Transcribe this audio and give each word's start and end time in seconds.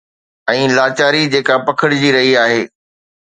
۽ 0.53 0.61
لاچاري 0.77 1.21
جيڪا 1.35 1.55
پکڙجي 1.67 2.09
رهي 2.17 2.33
آهي. 2.47 2.61